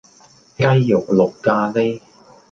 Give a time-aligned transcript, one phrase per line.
[0.57, 2.01] 雞肉綠咖哩